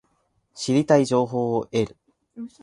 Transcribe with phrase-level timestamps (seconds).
[0.55, 1.97] 知りたい情報を得る